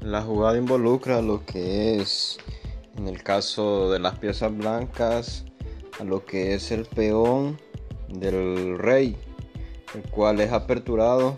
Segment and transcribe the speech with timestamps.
[0.00, 2.38] La jugada involucra lo que es,
[2.96, 5.44] en el caso de las piezas blancas,
[5.98, 7.60] a lo que es el peón
[8.08, 9.14] del rey,
[9.94, 11.36] el cual es aperturado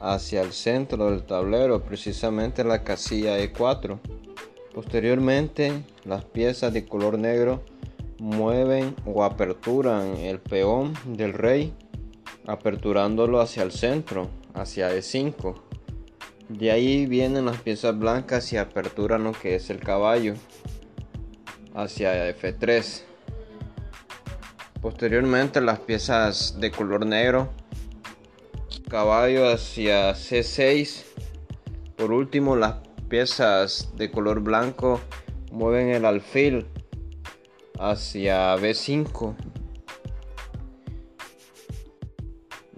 [0.00, 4.00] hacia el centro del tablero, precisamente la casilla E4.
[4.74, 7.62] Posteriormente, las piezas de color negro
[8.18, 11.74] mueven o aperturan el peón del rey,
[12.46, 15.71] aperturándolo hacia el centro, hacia E5.
[16.52, 20.34] De ahí vienen las piezas blancas y aperturan lo que es el caballo
[21.74, 23.02] hacia F3.
[24.82, 27.48] Posteriormente las piezas de color negro,
[28.90, 31.04] caballo hacia C6.
[31.96, 32.74] Por último las
[33.08, 35.00] piezas de color blanco
[35.50, 36.66] mueven el alfil
[37.78, 39.34] hacia B5.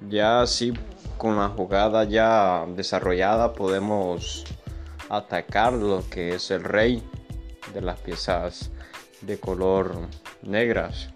[0.08, 0.72] Ya así
[1.16, 4.44] con la jugada ya desarrollada podemos
[5.08, 7.02] atacar lo que es el rey
[7.72, 8.70] de las piezas
[9.20, 9.96] de color
[10.42, 11.08] negras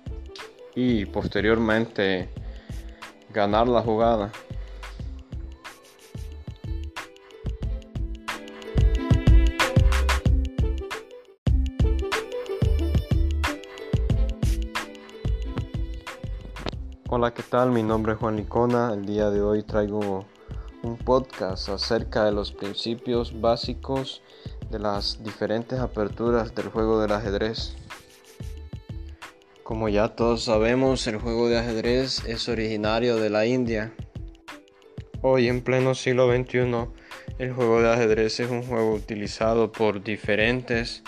[0.75, 2.29] y posteriormente
[3.31, 4.33] ganar la jugada.
[17.11, 17.71] Hola, ¿qué tal?
[17.71, 18.93] Mi nombre es Juan Licona.
[18.93, 20.27] El día de hoy traigo
[20.83, 24.21] un podcast acerca de los principios básicos
[24.71, 27.75] de las diferentes aperturas del juego del ajedrez.
[29.63, 33.95] Como ya todos sabemos, el juego de ajedrez es originario de la India.
[35.23, 36.91] Hoy en pleno siglo XXI,
[37.39, 41.03] el juego de ajedrez es un juego utilizado por diferentes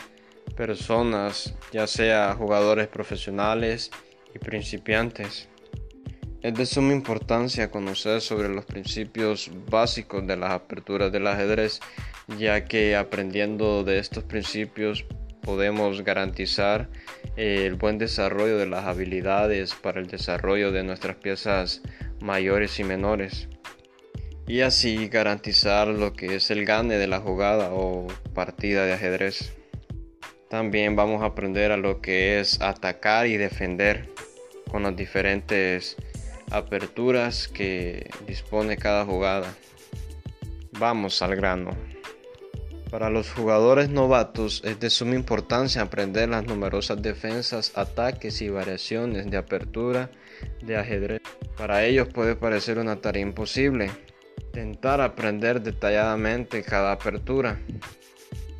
[0.56, 3.91] personas, ya sea jugadores profesionales
[4.34, 5.51] y principiantes.
[6.42, 11.80] Es de suma importancia conocer sobre los principios básicos de las aperturas del ajedrez,
[12.38, 15.05] ya que aprendiendo de estos principios
[15.42, 16.88] podemos garantizar
[17.37, 21.82] el buen desarrollo de las habilidades para el desarrollo de nuestras piezas
[22.20, 23.48] mayores y menores
[24.50, 29.53] y así garantizar lo que es el gane de la jugada o partida de ajedrez.
[30.48, 34.09] También vamos a aprender a lo que es atacar y defender
[34.69, 35.97] con las diferentes
[36.50, 39.55] aperturas que dispone cada jugada.
[40.78, 41.71] Vamos al grano.
[42.91, 49.31] Para los jugadores novatos es de suma importancia aprender las numerosas defensas, ataques y variaciones
[49.31, 50.10] de apertura
[50.60, 51.21] de ajedrez.
[51.56, 53.91] Para ellos puede parecer una tarea imposible.
[54.47, 57.60] Intentar aprender detalladamente cada apertura.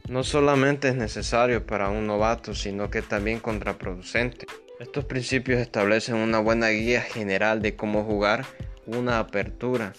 [0.09, 4.47] No solamente es necesario para un novato, sino que también contraproducente.
[4.81, 8.47] Estos principios establecen una buena guía general de cómo jugar
[8.87, 9.93] una apertura.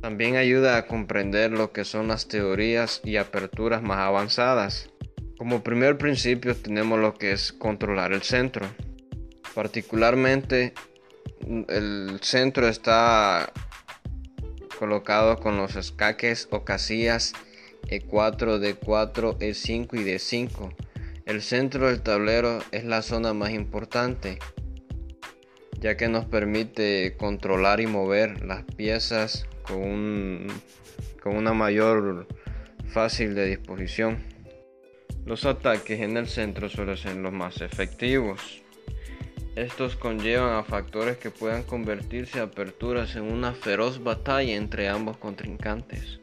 [0.00, 4.88] También ayuda a comprender lo que son las teorías y aperturas más avanzadas.
[5.36, 8.68] Como primer principio tenemos lo que es controlar el centro.
[9.52, 10.74] Particularmente
[11.66, 13.52] el centro está
[14.78, 17.32] colocado con los escaques o casillas
[17.88, 20.87] E4, D4, E5 y D5
[21.28, 24.38] el centro del tablero es la zona más importante,
[25.78, 30.46] ya que nos permite controlar y mover las piezas con,
[31.22, 32.26] con una mayor
[32.88, 34.24] fácil de disposición.
[35.26, 38.62] Los ataques en el centro suelen ser los más efectivos.
[39.54, 45.18] Estos conllevan a factores que puedan convertirse a aperturas en una feroz batalla entre ambos
[45.18, 46.20] contrincantes.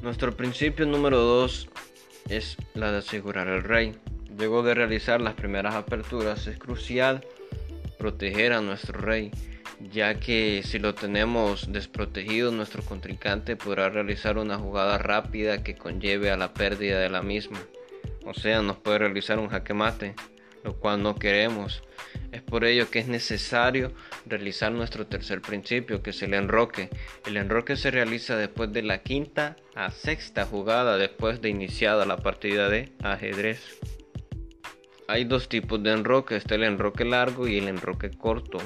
[0.00, 1.68] Nuestro principio número 2
[2.28, 3.94] es la de asegurar el rey.
[4.36, 7.24] Luego de realizar las primeras aperturas es crucial
[7.98, 9.30] proteger a nuestro rey,
[9.92, 16.30] ya que si lo tenemos desprotegido nuestro contrincante podrá realizar una jugada rápida que conlleve
[16.30, 17.58] a la pérdida de la misma.
[18.24, 20.14] O sea, nos puede realizar un jaque mate,
[20.66, 21.80] lo cual no queremos.
[22.32, 23.92] Es por ello que es necesario
[24.26, 26.90] realizar nuestro tercer principio, que es el enroque.
[27.24, 32.16] El enroque se realiza después de la quinta a sexta jugada después de iniciada la
[32.16, 33.78] partida de ajedrez.
[35.06, 38.58] Hay dos tipos de enroque, está el enroque largo y el enroque corto.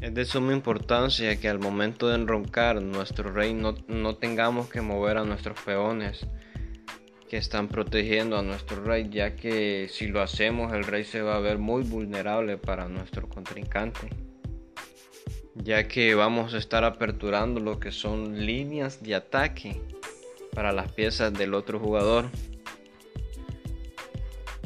[0.00, 4.80] Es de suma importancia que al momento de enroncar nuestro rey no, no tengamos que
[4.80, 6.26] mover a nuestros peones
[7.28, 11.36] que están protegiendo a nuestro rey, ya que si lo hacemos el rey se va
[11.36, 14.10] a ver muy vulnerable para nuestro contrincante,
[15.54, 19.80] ya que vamos a estar aperturando lo que son líneas de ataque
[20.54, 22.26] para las piezas del otro jugador.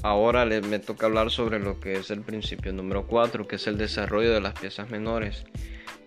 [0.03, 3.77] Ahora me toca hablar sobre lo que es el principio número 4, que es el
[3.77, 5.45] desarrollo de las piezas menores.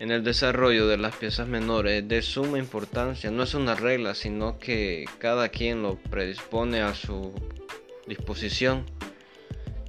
[0.03, 3.31] En el desarrollo de las piezas menores de suma importancia.
[3.31, 7.33] No es una regla, sino que cada quien lo predispone a su
[8.05, 8.83] disposición.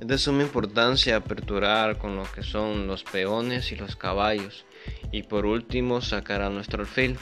[0.01, 4.65] Es de suma importancia aperturar con lo que son los peones y los caballos
[5.11, 7.19] y por último sacar a nuestro alfil.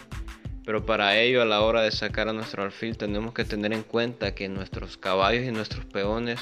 [0.66, 3.84] Pero para ello a la hora de sacar a nuestro alfil tenemos que tener en
[3.84, 6.40] cuenta que nuestros caballos y nuestros peones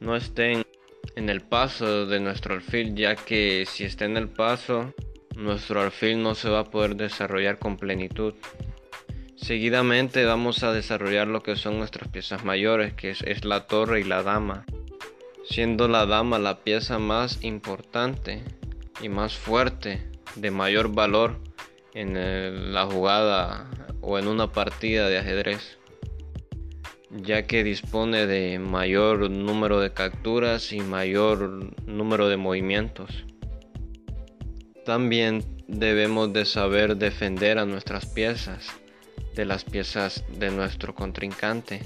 [0.00, 0.64] no estén
[1.14, 4.92] en el paso de nuestro alfil ya que si está en el paso
[5.38, 8.34] nuestro alfil no se va a poder desarrollar con plenitud.
[9.36, 14.04] Seguidamente vamos a desarrollar lo que son nuestras piezas mayores que es, la torre y
[14.04, 14.66] la dama
[15.48, 18.42] siendo la dama la pieza más importante
[19.00, 20.06] y más fuerte
[20.36, 21.38] de mayor valor
[21.94, 23.70] en la jugada
[24.02, 25.78] o en una partida de ajedrez,
[27.10, 33.24] ya que dispone de mayor número de capturas y mayor número de movimientos.
[34.88, 38.68] También debemos de saber defender a nuestras piezas
[39.34, 41.82] de las piezas de nuestro contrincante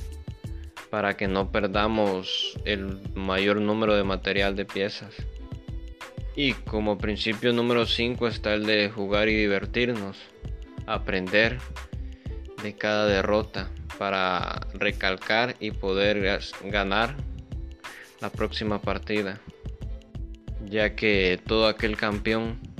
[0.88, 5.16] para que no perdamos el mayor número de material de piezas.
[6.36, 10.16] Y como principio número 5 está el de jugar y divertirnos,
[10.86, 11.58] aprender
[12.62, 13.68] de cada derrota
[13.98, 17.16] para recalcar y poder ganar
[18.20, 19.40] la próxima partida,
[20.64, 22.70] ya que todo aquel campeón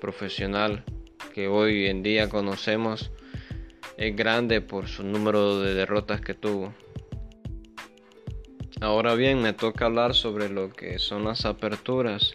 [0.00, 0.84] profesional
[1.34, 3.12] que hoy en día conocemos
[3.96, 6.74] es grande por su número de derrotas que tuvo.
[8.80, 12.34] Ahora bien, me toca hablar sobre lo que son las aperturas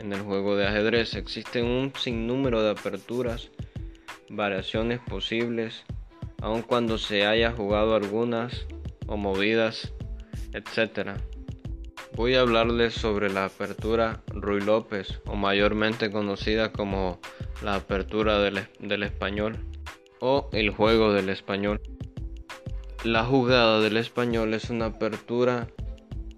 [0.00, 3.50] en el juego de ajedrez existen un sinnúmero de aperturas,
[4.30, 5.84] variaciones posibles,
[6.40, 8.66] aun cuando se haya jugado algunas
[9.06, 9.92] o movidas,
[10.54, 11.20] etc.
[12.20, 17.18] Voy a hablarles sobre la apertura Ruy López, o mayormente conocida como
[17.62, 19.64] la apertura del, del español
[20.20, 21.80] o el juego del español.
[23.04, 25.68] La jugada del español es una apertura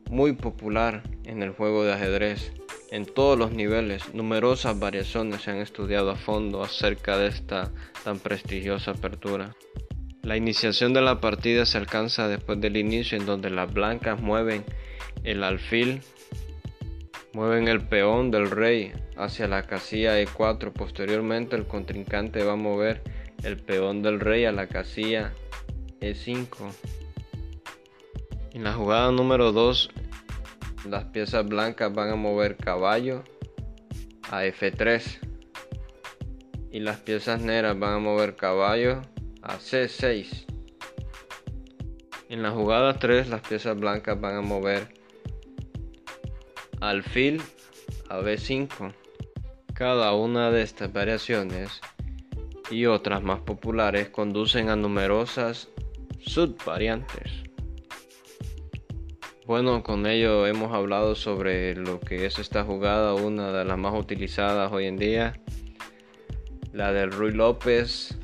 [0.08, 2.52] muy popular en el juego de ajedrez
[2.92, 7.72] en todos los niveles, numerosas variaciones se han estudiado a fondo acerca de esta
[8.04, 9.56] tan prestigiosa apertura.
[10.22, 14.64] La iniciación de la partida se alcanza después del inicio en donde las blancas mueven
[15.24, 16.02] el alfil,
[17.32, 20.72] mueven el peón del rey hacia la casilla E4.
[20.72, 23.02] Posteriormente el contrincante va a mover
[23.42, 25.32] el peón del rey a la casilla
[26.00, 26.72] E5.
[28.52, 29.90] En la jugada número 2
[30.88, 33.22] las piezas blancas van a mover caballo
[34.30, 35.20] a F3
[36.72, 39.02] y las piezas negras van a mover caballo
[39.42, 40.46] a C6.
[42.28, 45.01] En la jugada 3 las piezas blancas van a mover
[46.82, 47.40] alfil
[48.08, 48.92] a B5.
[49.72, 51.80] Cada una de estas variaciones
[52.70, 55.68] y otras más populares conducen a numerosas
[56.20, 57.44] subvariantes.
[59.46, 63.94] Bueno, con ello hemos hablado sobre lo que es esta jugada, una de las más
[63.94, 65.40] utilizadas hoy en día,
[66.72, 68.18] la del Rui López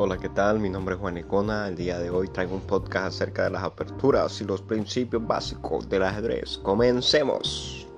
[0.00, 0.60] Hola, ¿qué tal?
[0.60, 1.66] Mi nombre es Juan Icona.
[1.66, 5.88] El día de hoy traigo un podcast acerca de las aperturas y los principios básicos
[5.88, 6.56] del ajedrez.
[6.58, 7.88] Comencemos.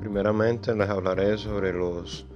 [0.00, 2.26] Primeramente les hablaré sobre los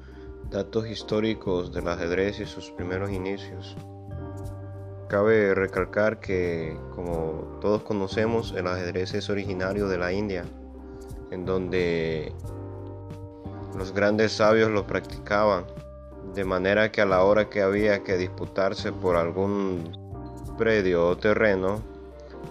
[0.48, 3.76] datos históricos del ajedrez y sus primeros inicios.
[5.08, 10.44] Cabe recalcar que, como todos conocemos, el ajedrez es originario de la India,
[11.32, 12.32] en donde
[13.76, 15.64] los grandes sabios lo practicaban
[16.34, 19.96] de manera que a la hora que había que disputarse por algún
[20.56, 21.82] predio o terreno,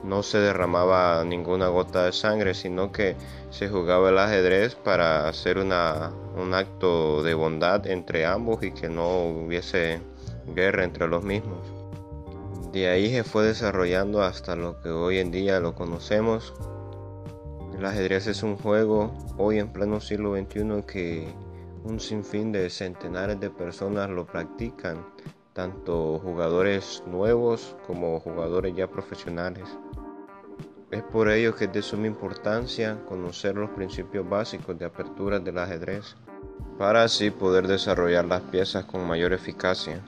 [0.04, 3.16] no se derramaba ninguna gota de sangre, sino que
[3.50, 5.72] se jugaba el ajedrez para hacer un
[6.54, 10.00] acto de bondad entre ambos y que no hubiese
[10.56, 11.60] guerra entre los mismos.
[12.72, 16.54] De ahí se fue desarrollando hasta lo que hoy en día lo conocemos.
[17.78, 21.28] El ajedrez es un juego hoy en pleno siglo XXI que
[21.84, 25.06] un sinfín de centenares de personas lo practican,
[25.54, 29.68] tanto jugadores nuevos como jugadores ya profesionales.
[30.92, 35.58] Es por ello que es de suma importancia conocer los principios básicos de apertura del
[35.58, 36.16] ajedrez,
[36.78, 40.02] para así poder desarrollar las piezas con mayor eficacia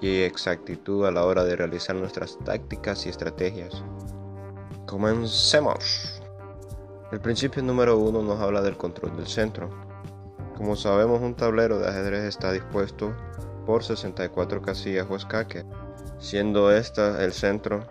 [0.00, 3.82] y exactitud a la hora de realizar nuestras tácticas y estrategias.
[4.86, 6.20] Comencemos.
[7.12, 9.83] El principio número uno nos habla del control del centro.
[10.56, 13.12] Como sabemos, un tablero de ajedrez está dispuesto
[13.66, 15.64] por 64 casillas o escaques,
[16.18, 17.84] siendo esta el centro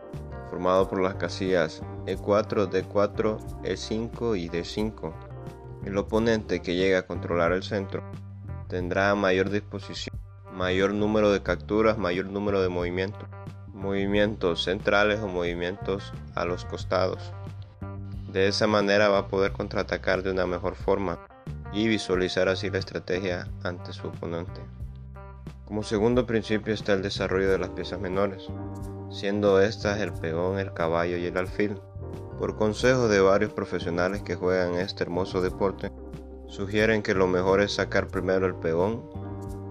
[0.49, 5.13] formado por las casillas E4, D4, E5 y D5.
[5.83, 8.01] El oponente que llegue a controlar el centro
[8.69, 10.17] tendrá mayor disposición,
[10.53, 13.27] mayor número de capturas, mayor número de movimientos,
[13.73, 17.33] movimientos centrales o movimientos a los costados.
[18.31, 21.19] De esa manera va a poder contraatacar de una mejor forma
[21.73, 24.61] y visualizar así la estrategia ante su oponente.
[25.65, 28.47] Como segundo principio está el desarrollo de las piezas menores,
[29.09, 31.79] siendo estas el peón, el caballo y el alfil.
[32.37, 35.91] Por consejo de varios profesionales que juegan este hermoso deporte,
[36.47, 39.03] sugieren que lo mejor es sacar primero el peón,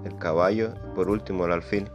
[0.04, 1.90] el caballo y por último el alfil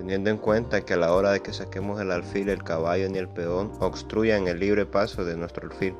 [0.00, 3.18] teniendo en cuenta que a la hora de que saquemos el alfil el caballo ni
[3.18, 5.94] el peón obstruyan el libre paso de nuestro alfil.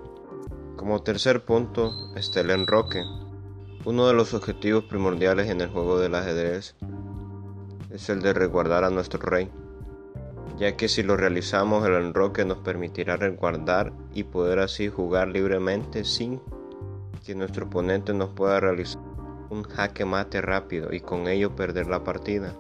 [0.79, 3.03] Como tercer punto está el enroque.
[3.87, 6.77] Uno de los objetivos primordiales en el juego del ajedrez
[7.89, 9.51] es el de resguardar a nuestro rey,
[10.59, 16.05] ya que si lo realizamos el enroque nos permitirá resguardar y poder así jugar libremente
[16.05, 16.43] sin
[17.25, 19.01] que nuestro oponente nos pueda realizar
[19.49, 22.55] un jaque mate rápido y con ello perder la partida.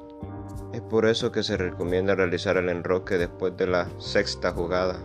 [0.73, 4.99] Es por eso que se recomienda realizar el enroque después de la sexta jugada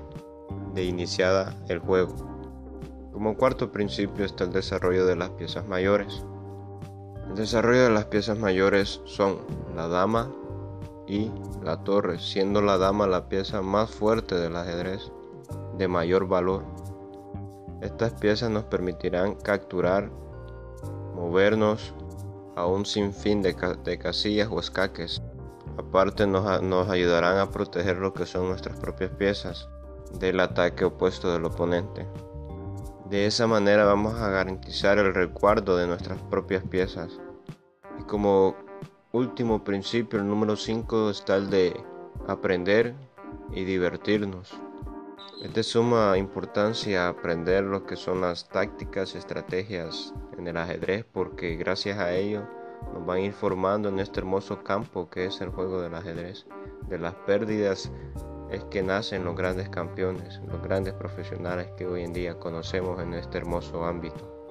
[0.74, 2.35] de iniciada el juego.
[3.16, 6.22] Como cuarto principio está el desarrollo de las piezas mayores.
[7.30, 9.38] El desarrollo de las piezas mayores son
[9.74, 10.30] la dama
[11.08, 11.32] y
[11.64, 15.14] la torre, siendo la dama la pieza más fuerte del ajedrez,
[15.78, 16.66] de mayor valor.
[17.80, 20.12] Estas piezas nos permitirán capturar,
[21.16, 21.94] movernos
[22.58, 23.56] a un sinfín de,
[23.98, 25.22] casillas o escaques
[25.78, 29.70] Aparte nos ayudarán a proteger lo que son nuestras propias piezas
[30.20, 32.06] del ataque opuesto del oponente.
[33.10, 37.20] De esa manera vamos a garantizar el resguardo de nuestras propias piezas.
[38.00, 38.56] Y como
[39.12, 41.80] último principio, el número 5 está el de
[42.28, 42.96] aprender
[43.52, 44.60] y divertirnos.
[45.44, 51.06] Es de suma importancia aprender lo que son las tácticas y estrategias en el ajedrez
[51.14, 52.48] porque gracias a ello
[52.92, 56.48] nos van a ir formando en este hermoso campo que es el juego del ajedrez.
[56.90, 57.92] De las pérdidas
[58.50, 63.14] es que nacen los grandes campeones, los grandes profesionales que hoy en día conocemos en
[63.14, 64.48] este hermoso ámbito.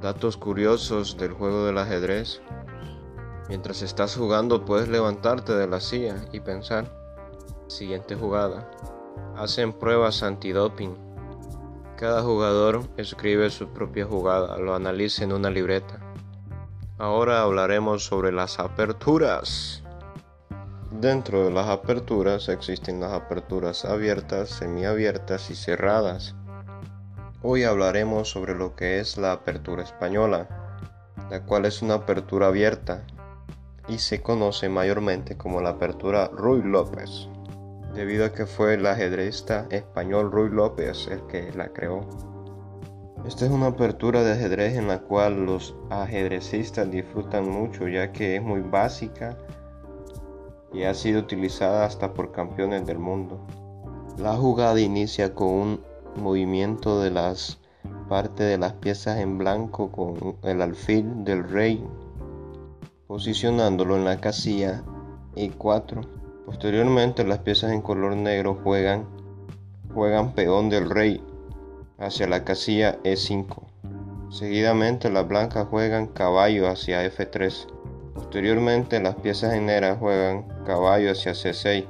[0.00, 2.42] Datos curiosos del juego del ajedrez.
[3.48, 6.86] Mientras estás jugando puedes levantarte de la silla y pensar,
[7.68, 8.70] siguiente jugada.
[9.36, 10.96] Hacen pruebas antidoping.
[11.96, 16.00] Cada jugador escribe su propia jugada, lo analiza en una libreta
[17.02, 19.82] Ahora hablaremos sobre las aperturas.
[21.00, 26.34] Dentro de las aperturas existen las aperturas abiertas, semiabiertas y cerradas.
[27.42, 30.48] Hoy hablaremos sobre lo que es la apertura española,
[31.30, 33.04] la cual es una apertura abierta
[33.88, 37.26] y se conoce mayormente como la apertura Ruy López,
[37.94, 42.06] debido a que fue el ajedrecista español Ruy López el que la creó.
[43.26, 48.36] Esta es una apertura de ajedrez en la cual los ajedrecistas disfrutan mucho ya que
[48.36, 49.38] es muy básica
[50.72, 53.40] y ha sido utilizada hasta por campeones del mundo.
[54.18, 55.80] La jugada inicia con un
[56.16, 57.60] movimiento de las
[58.08, 61.82] partes de las piezas en blanco con el alfil del rey,
[63.06, 64.82] posicionándolo en la casilla
[65.34, 66.06] E4.
[66.44, 69.06] Posteriormente las piezas en color negro juegan,
[69.94, 71.24] juegan peón del rey
[71.98, 73.62] hacia la casilla E5.
[74.30, 77.71] Seguidamente las blancas juegan caballo hacia F3.
[78.14, 81.86] Posteriormente las piezas en negras juegan caballo hacia C6.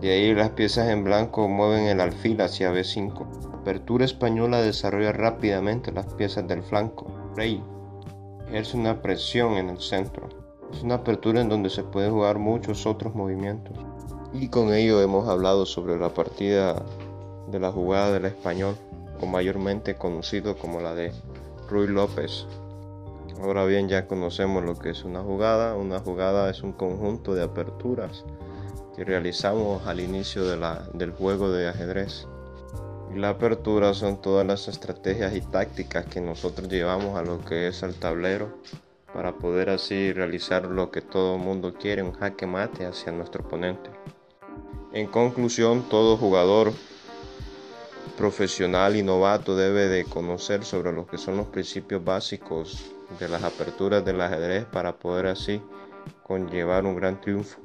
[0.00, 3.50] De ahí las piezas en blanco mueven el alfil hacia B5.
[3.50, 7.06] La apertura española desarrolla rápidamente las piezas del flanco.
[7.36, 7.62] Rey
[8.48, 10.28] ejerce una presión en el centro.
[10.72, 13.76] Es una apertura en donde se pueden jugar muchos otros movimientos.
[14.32, 16.82] Y con ello hemos hablado sobre la partida
[17.48, 18.76] de la jugada del español
[19.20, 21.12] o mayormente conocido como la de
[21.68, 22.46] Ruy López.
[23.42, 25.74] Ahora bien, ya conocemos lo que es una jugada.
[25.74, 28.24] Una jugada es un conjunto de aperturas
[28.96, 32.26] que realizamos al inicio del juego de ajedrez.
[33.14, 37.68] Y la apertura son todas las estrategias y tácticas que nosotros llevamos a lo que
[37.68, 38.58] es el tablero
[39.12, 43.44] para poder así realizar lo que todo el mundo quiere, un jaque mate hacia nuestro
[43.44, 43.90] oponente.
[44.92, 46.72] En conclusión, todo jugador
[48.16, 53.42] profesional y novato debe de conocer sobre lo que son los principios básicos de las
[53.42, 55.62] aperturas del ajedrez para poder así
[56.22, 57.60] conllevar un gran triunfo.